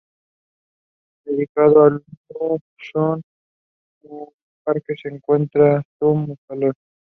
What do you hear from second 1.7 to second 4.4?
a Lu Xun, en el